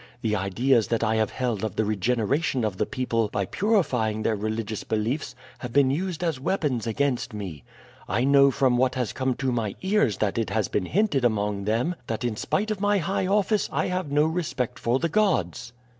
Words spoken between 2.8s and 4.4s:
people by purifying their